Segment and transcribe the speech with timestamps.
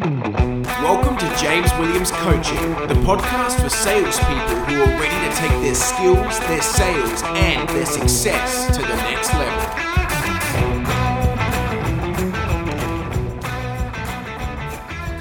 [0.00, 5.74] Welcome to James Williams Coaching, the podcast for salespeople who are ready to take their
[5.74, 9.89] skills, their sales, and their success to the next level.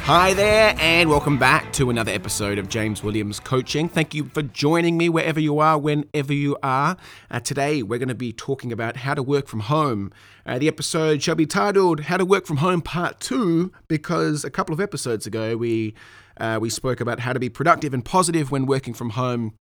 [0.09, 3.87] Hi there, and welcome back to another episode of James Williams Coaching.
[3.87, 6.97] Thank you for joining me wherever you are, whenever you are.
[7.29, 10.11] Uh, today, we're going to be talking about how to work from home.
[10.47, 14.49] Uh, the episode shall be titled "How to Work from Home Part 2 because a
[14.49, 15.93] couple of episodes ago we
[16.37, 19.53] uh, we spoke about how to be productive and positive when working from home.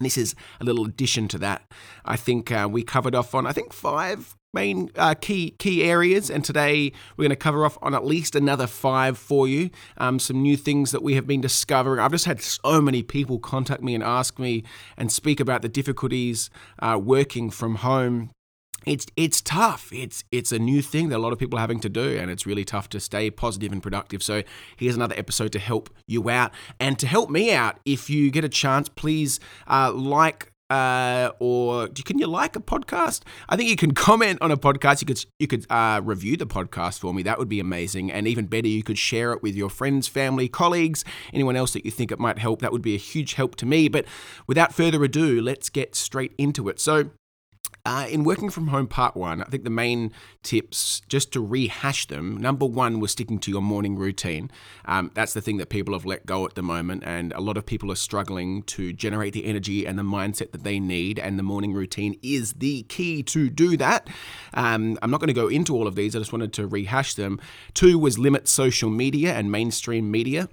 [0.00, 1.70] This is a little addition to that.
[2.06, 6.30] I think uh, we covered off on I think five main uh, key key areas,
[6.30, 9.70] and today we're going to cover off on at least another five for you.
[9.98, 12.00] Um, some new things that we have been discovering.
[12.00, 14.64] I've just had so many people contact me and ask me
[14.96, 16.50] and speak about the difficulties
[16.80, 18.30] uh, working from home.
[18.86, 19.92] It's it's tough.
[19.92, 22.30] It's it's a new thing that a lot of people are having to do, and
[22.30, 24.22] it's really tough to stay positive and productive.
[24.22, 24.42] So
[24.76, 27.78] here's another episode to help you out and to help me out.
[27.84, 33.22] If you get a chance, please uh, like uh, or can you like a podcast?
[33.48, 35.00] I think you can comment on a podcast.
[35.02, 37.22] You could you could uh, review the podcast for me.
[37.22, 38.10] That would be amazing.
[38.10, 41.84] And even better, you could share it with your friends, family, colleagues, anyone else that
[41.84, 42.60] you think it might help.
[42.60, 43.88] That would be a huge help to me.
[43.88, 44.06] But
[44.46, 46.78] without further ado, let's get straight into it.
[46.80, 47.10] So
[47.90, 50.12] uh, in working from home part one, I think the main
[50.44, 54.48] tips, just to rehash them, number one was sticking to your morning routine.
[54.84, 57.56] Um, that's the thing that people have let go at the moment, and a lot
[57.56, 61.36] of people are struggling to generate the energy and the mindset that they need, and
[61.36, 64.06] the morning routine is the key to do that.
[64.54, 67.14] Um, I'm not going to go into all of these, I just wanted to rehash
[67.14, 67.40] them.
[67.74, 70.48] Two was limit social media and mainstream media.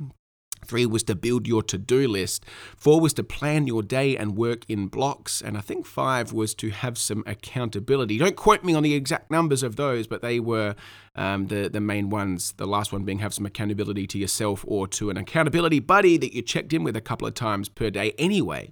[0.68, 2.46] Three was to build your to do list.
[2.76, 5.42] Four was to plan your day and work in blocks.
[5.42, 8.18] And I think five was to have some accountability.
[8.18, 10.76] Don't quote me on the exact numbers of those, but they were
[11.16, 12.54] um, the, the main ones.
[12.58, 16.34] The last one being have some accountability to yourself or to an accountability buddy that
[16.34, 18.70] you checked in with a couple of times per day anyway.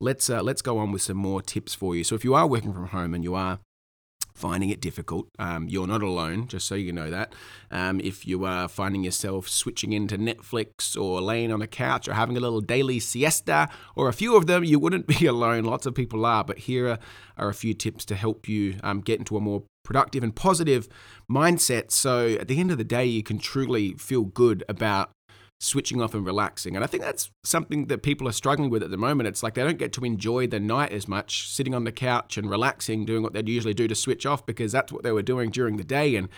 [0.00, 2.04] Let's, uh, let's go on with some more tips for you.
[2.04, 3.60] So if you are working from home and you are
[4.44, 7.34] finding it difficult, um, you're not alone, just so you know that.
[7.70, 12.12] Um, if you are finding yourself switching into Netflix or laying on a couch or
[12.12, 15.64] having a little daily siesta or a few of them, you wouldn't be alone.
[15.64, 16.98] Lots of people are, but here are,
[17.38, 20.88] are a few tips to help you um, get into a more productive and positive
[21.26, 21.90] mindset.
[21.90, 25.10] So at the end of the day, you can truly feel good about
[25.64, 26.76] switching off and relaxing.
[26.76, 29.28] And I think that's something that people are struggling with at the moment.
[29.28, 32.36] It's like they don't get to enjoy the night as much, sitting on the couch
[32.36, 35.22] and relaxing, doing what they'd usually do to switch off because that's what they were
[35.22, 36.16] doing during the day.
[36.16, 36.28] And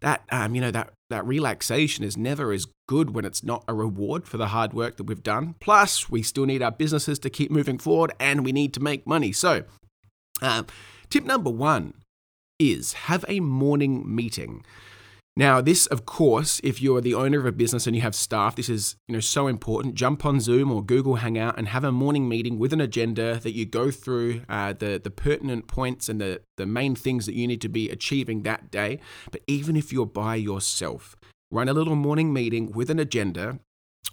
[0.00, 3.74] that, um, you know, that that relaxation is never as good when it's not a
[3.74, 5.54] reward for the hard work that we've done.
[5.60, 9.06] Plus, we still need our businesses to keep moving forward, and we need to make
[9.06, 9.32] money.
[9.32, 9.64] So,
[10.40, 10.62] uh,
[11.10, 11.94] tip number one
[12.58, 14.64] is have a morning meeting.
[15.34, 18.54] Now, this, of course, if you're the owner of a business and you have staff,
[18.54, 19.94] this is you know so important.
[19.94, 23.52] Jump on Zoom or Google Hangout and have a morning meeting with an agenda that
[23.52, 27.46] you go through uh, the the pertinent points and the the main things that you
[27.46, 29.00] need to be achieving that day.
[29.30, 31.16] But even if you're by yourself,
[31.50, 33.58] run a little morning meeting with an agenda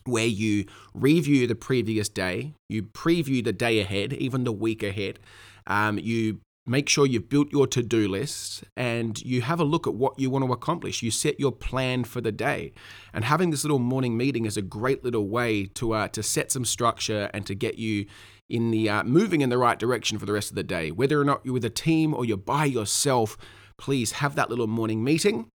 [0.06, 5.20] where you review the previous day, you preview the day ahead, even the week ahead.
[5.68, 9.88] Um, you make sure you've built your to do list and you have a look
[9.88, 11.02] at what you want to accomplish.
[11.02, 12.74] You set your plan for the day.
[13.12, 16.52] And having this little morning meeting is a great little way to, uh, to set
[16.52, 18.06] some structure and to get you
[18.50, 20.92] in the uh, moving in the right direction for the rest of the day.
[20.92, 23.36] Whether or not you're with a team or you're by yourself,
[23.78, 25.48] please have that little morning meeting,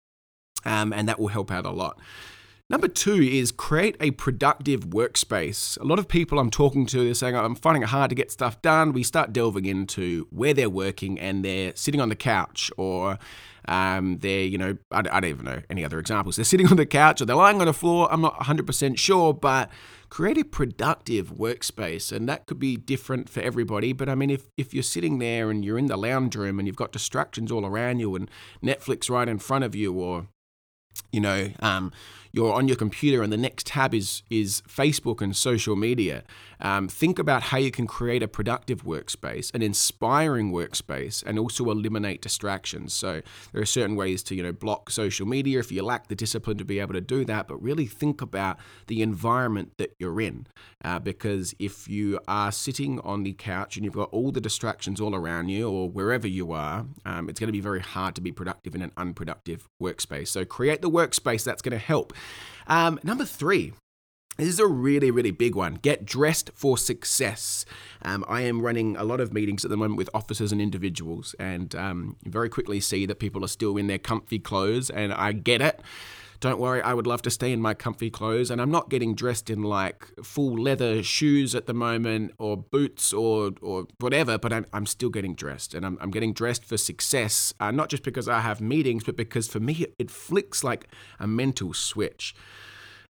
[0.66, 2.00] um, and that will help out a lot.
[2.74, 5.80] Number two is create a productive workspace.
[5.80, 8.32] A lot of people I'm talking to they're saying, I'm finding it hard to get
[8.32, 8.94] stuff done.
[8.94, 13.20] We start delving into where they're working and they're sitting on the couch or
[13.68, 16.36] um, they're, you know, I, I, don't even know any other examples.
[16.36, 18.12] They're sitting on the couch or they're lying on the floor.
[18.12, 19.70] I'm not 100% sure, but
[20.10, 22.12] create a productive workspace.
[22.12, 23.94] And that could be different for everybody.
[23.94, 26.68] But I mean, if, if you're sitting there and you're in the lounge room and
[26.68, 28.32] you've got distractions all around you and
[28.64, 30.28] Netflix right in front of you or
[31.14, 31.94] you know um,
[32.36, 36.24] you're on your computer and the next tab is is Facebook and social media.
[36.60, 41.70] Um, think about how you can create a productive workspace, an inspiring workspace, and also
[41.70, 42.94] eliminate distractions.
[42.94, 43.22] So
[43.52, 46.58] there are certain ways to you know block social media if you lack the discipline
[46.58, 47.48] to be able to do that.
[47.48, 50.48] But really think about the environment that you're in,
[50.84, 55.00] uh, because if you are sitting on the couch and you've got all the distractions
[55.00, 58.22] all around you or wherever you are, um, it's going to be very hard to
[58.22, 60.30] be productive in an unproductive workspace.
[60.30, 62.14] So create the workspace that's going to help.
[62.68, 63.74] Um, number three,
[64.38, 65.76] this is a really, really big one.
[65.76, 67.66] Get dressed for success.
[68.02, 71.36] Um, I am running a lot of meetings at the moment with officers and individuals,
[71.38, 75.34] and um, very quickly see that people are still in their comfy clothes, and I
[75.34, 75.80] get it
[76.44, 78.52] don't worry, I would love to stay in my comfy clothes.
[78.52, 83.14] And I'm not getting dressed in like full leather shoes at the moment or boots
[83.14, 85.74] or, or whatever, but I'm, I'm still getting dressed.
[85.74, 89.16] And I'm, I'm getting dressed for success, uh, not just because I have meetings, but
[89.16, 92.36] because for me, it, it flicks like a mental switch.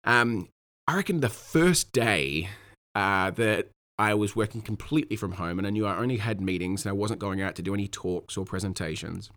[0.04, 0.50] Um,
[0.88, 2.50] I reckon the first day
[2.94, 6.86] uh, that I was working completely from home and I knew I only had meetings
[6.86, 9.32] and I wasn't going out to do any talks or presentations.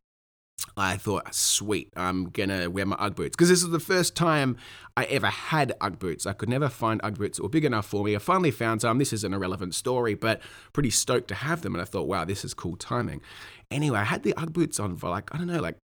[0.77, 4.57] I thought, sweet, I'm gonna wear my Ugg boots because this is the first time
[4.97, 6.27] I ever had Ugg boots.
[6.27, 8.15] I could never find Ugg boots that were big enough for me.
[8.15, 8.99] I finally found some.
[8.99, 10.41] This is an irrelevant story, but
[10.73, 11.75] pretty stoked to have them.
[11.75, 13.23] And I thought, wow, this is cool timing.
[13.71, 15.77] Anyway, I had the Ugg boots on for like, I don't know, like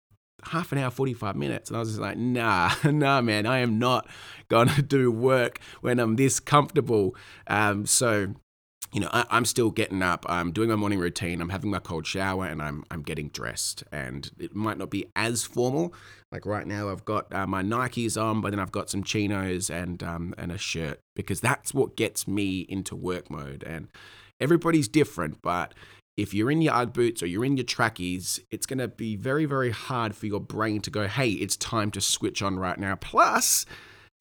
[0.43, 1.69] half an hour, 45 minutes.
[1.69, 4.09] And I was just like, nah, nah, man, I am not
[4.49, 7.15] going to do work when I'm this comfortable.
[7.47, 8.35] Um, so
[8.93, 10.25] you know, I, am still getting up.
[10.27, 11.39] I'm doing my morning routine.
[11.39, 13.83] I'm having my cold shower, and I'm I'm getting dressed.
[13.91, 15.93] And it might not be as formal.
[16.31, 19.69] Like right now, I've got uh, my Nikes on, but then I've got some chinos
[19.69, 23.63] and um, and a shirt because that's what gets me into work mode.
[23.65, 23.87] And
[24.41, 25.73] everybody's different, but
[26.17, 29.15] if you're in your Ugg boots or you're in your trackies, it's going to be
[29.15, 32.77] very very hard for your brain to go, hey, it's time to switch on right
[32.77, 32.95] now.
[32.95, 33.65] Plus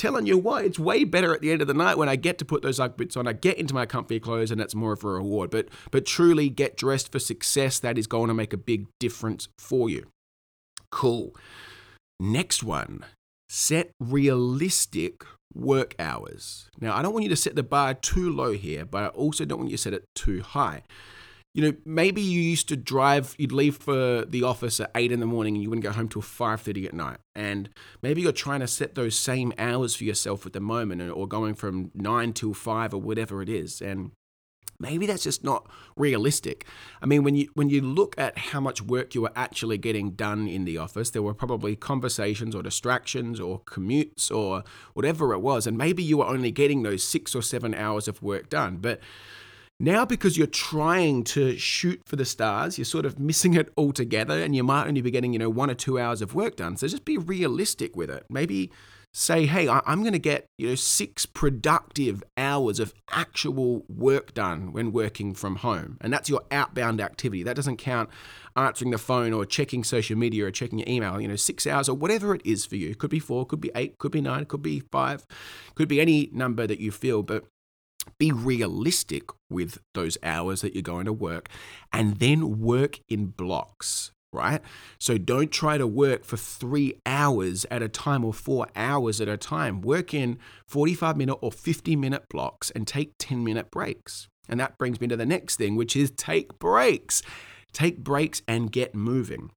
[0.01, 2.39] telling you what, it's way better at the end of the night when I get
[2.39, 3.29] to put those Ugg boots on.
[3.29, 5.51] I get into my comfy clothes, and that's more of a reward.
[5.51, 7.79] But but truly, get dressed for success.
[7.79, 10.07] That is going to make a big difference for you.
[10.91, 11.37] Cool.
[12.19, 13.05] Next one,
[13.49, 15.25] set realistic
[15.55, 16.71] work hours.
[16.81, 19.45] Now, I don't want you to set the bar too low here, but I also
[19.45, 20.83] don't want you to set it too high
[21.53, 25.19] you know, maybe you used to drive, you'd leave for the office at eight in
[25.19, 27.19] the morning and you wouldn't go home till five thirty at night.
[27.35, 27.71] And
[28.03, 31.55] maybe you're trying to set those same hours for yourself at the moment, or going
[31.55, 33.83] from nine till five or whatever it is.
[33.83, 34.13] And
[34.79, 36.67] maybe that's just not realistic.
[37.03, 40.13] I mean, when you when you look at how much work you were actually getting
[40.13, 44.63] done in the office, there were probably conversations or distractions or commutes or
[44.95, 48.23] whatever it was, and maybe you were only getting those six or seven hours of
[48.23, 49.01] work done, but
[49.81, 54.41] now, because you're trying to shoot for the stars, you're sort of missing it altogether,
[54.43, 56.77] and you might only be getting, you know, one or two hours of work done.
[56.77, 58.27] So just be realistic with it.
[58.29, 58.71] Maybe
[59.13, 64.73] say, hey, I'm going to get, you know, six productive hours of actual work done
[64.73, 65.97] when working from home.
[66.01, 67.43] And that's your outbound activity.
[67.43, 68.09] That doesn't count
[68.55, 71.89] answering the phone or checking social media or checking your email, you know, six hours
[71.89, 72.95] or whatever it is for you.
[72.95, 75.27] Could be four, could be eight, could be nine, could be five,
[75.75, 77.25] could be any number that you feel.
[77.25, 77.47] But
[78.19, 81.49] be realistic with those hours that you're going to work
[81.93, 84.63] and then work in blocks right?
[84.99, 89.29] So don't try to work for three hours at a time or four hours at
[89.29, 89.81] a time.
[89.81, 94.29] Work in 45 minute or 50 minute blocks and take 10 minute breaks.
[94.49, 97.23] And that brings me to the next thing, which is take breaks.
[97.73, 99.51] Take breaks and get moving.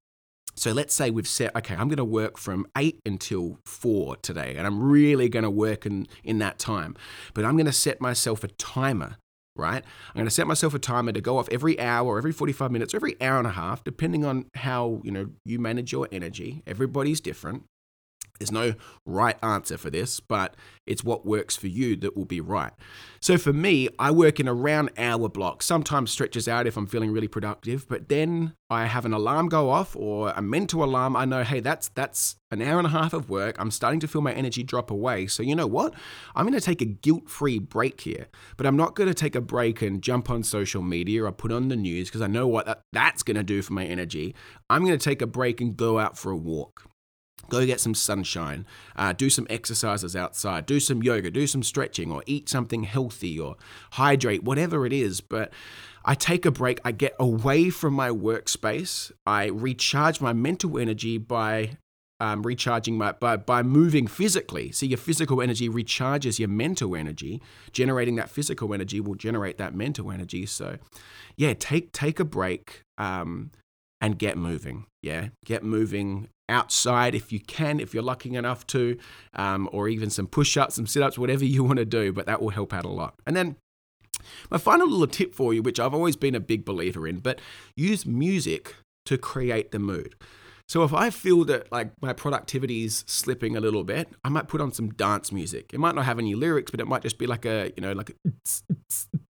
[0.54, 4.54] So let's say we've set, okay, I'm going to work from 8 until 4 today,
[4.56, 6.96] and I'm really going to work in, in that time.
[7.34, 9.16] But I'm going to set myself a timer,
[9.56, 9.82] right?
[10.08, 12.94] I'm going to set myself a timer to go off every hour every 45 minutes
[12.94, 16.62] every hour and a half, depending on how, you know, you manage your energy.
[16.66, 17.64] Everybody's different.
[18.40, 18.74] There's no
[19.06, 22.72] right answer for this, but it's what works for you that will be right.
[23.20, 26.88] So for me, I work in a round hour block, sometimes stretches out if I'm
[26.88, 31.14] feeling really productive, but then I have an alarm go off or a mental alarm.
[31.14, 33.54] I know, hey, that's that's an hour and a half of work.
[33.60, 35.28] I'm starting to feel my energy drop away.
[35.28, 35.94] So you know what?
[36.34, 39.40] I'm going to take a guilt-free break here, but I'm not going to take a
[39.40, 42.66] break and jump on social media or put on the news because I know what
[42.66, 44.34] that, that's going to do for my energy.
[44.68, 46.90] I'm going to take a break and go out for a walk.
[47.48, 52.10] Go get some sunshine, uh, do some exercises outside, do some yoga, do some stretching,
[52.10, 53.56] or eat something healthy, or
[53.92, 55.20] hydrate, whatever it is.
[55.20, 55.52] But
[56.04, 61.18] I take a break, I get away from my workspace, I recharge my mental energy
[61.18, 61.78] by
[62.20, 64.70] um, recharging my by, by moving physically.
[64.72, 67.42] See, your physical energy recharges your mental energy.
[67.72, 70.46] Generating that physical energy will generate that mental energy.
[70.46, 70.78] So,
[71.36, 73.50] yeah, take take a break um,
[74.04, 74.84] and get moving.
[75.02, 78.98] Yeah, get moving outside if you can, if you're lucky enough to,
[79.32, 82.26] um, or even some push ups, some sit ups, whatever you want to do, but
[82.26, 83.14] that will help out a lot.
[83.26, 83.56] And then
[84.50, 87.40] my final little tip for you, which I've always been a big believer in, but
[87.76, 88.74] use music
[89.06, 90.14] to create the mood.
[90.68, 94.48] So if I feel that like my productivity is slipping a little bit, I might
[94.48, 95.72] put on some dance music.
[95.72, 97.92] It might not have any lyrics, but it might just be like a, you know,
[97.92, 98.30] like a,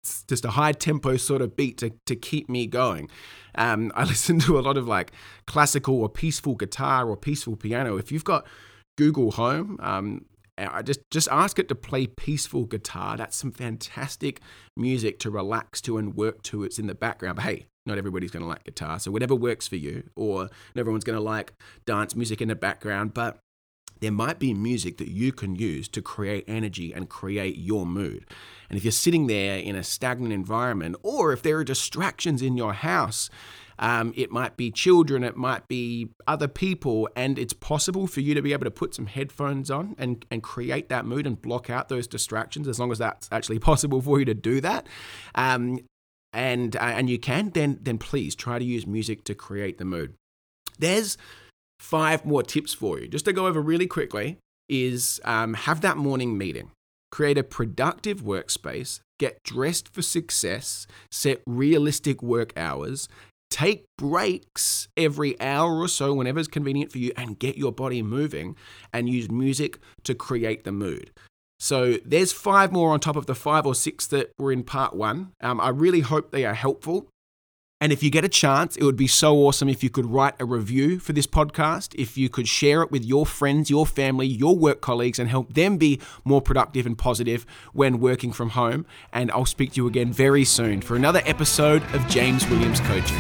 [0.28, 3.10] just a high tempo sort of beat to, to keep me going.
[3.56, 5.12] Um, I listen to a lot of like
[5.48, 7.98] classical or peaceful guitar or peaceful piano.
[7.98, 8.46] If you've got
[8.98, 10.26] Google Home, um,
[10.58, 13.18] I just just ask it to play peaceful guitar.
[13.18, 14.40] That's some fantastic
[14.78, 16.64] music to relax to and work to.
[16.64, 17.38] It's in the background.
[17.38, 20.80] But hey, not everybody's going to like guitar, so whatever works for you, or not
[20.80, 21.54] everyone's going to like
[21.86, 23.14] dance music in the background.
[23.16, 23.40] But
[24.04, 28.26] there might be music that you can use to create energy and create your mood.
[28.70, 32.58] And if you're sitting there in a stagnant environment, or if there are distractions in
[32.58, 33.30] your house,
[33.80, 38.34] um, it might be children, it might be other people, and it's possible for you
[38.34, 41.70] to be able to put some headphones on and, and create that mood and block
[41.70, 44.86] out those distractions as long as that's actually possible for you to do that.
[45.34, 45.80] Um,
[46.34, 49.86] and uh, and you can, then then please try to use music to create the
[49.86, 50.16] mood.
[50.78, 51.18] There's
[51.80, 53.08] five more tips for you.
[53.08, 54.38] Just to go over really quickly,
[54.70, 56.72] is um, have that morning meeting.
[57.12, 63.08] Create a productive workspace, get dressed for success, set realistic work hours,
[63.52, 68.02] take breaks every hour or so whenever it's convenient for you, and get your body
[68.02, 68.56] moving
[68.92, 71.12] and use music to create the mood.
[71.60, 74.96] So there's five more on top of the five or six that were in part
[74.96, 75.32] one.
[75.40, 77.08] Um, I really hope they are helpful.
[77.84, 80.36] And if you get a chance, it would be so awesome if you could write
[80.40, 84.26] a review for this podcast, if you could share it with your friends, your family,
[84.26, 88.86] your work colleagues, and help them be more productive and positive when working from home.
[89.12, 93.20] And I'll speak to you again very soon for another episode of James Williams Coaching.